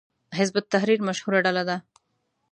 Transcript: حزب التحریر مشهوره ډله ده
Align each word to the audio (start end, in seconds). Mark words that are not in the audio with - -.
حزب 0.37 0.55
التحریر 0.61 0.99
مشهوره 1.07 1.39
ډله 1.45 1.63
ده 1.69 1.77